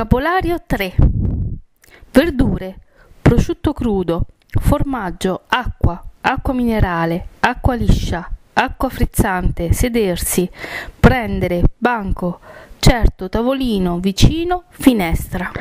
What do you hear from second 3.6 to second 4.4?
crudo,